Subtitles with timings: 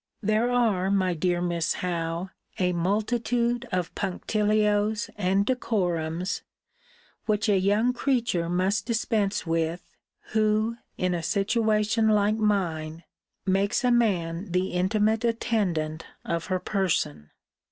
[0.23, 6.41] There are, my dear Miss Howe, a multitude of punctilios and decorums,
[7.27, 9.95] which a young creature must dispense with,
[10.33, 13.03] who, in a situation like mine,
[13.45, 17.29] makes a man the intimate attendant of her person.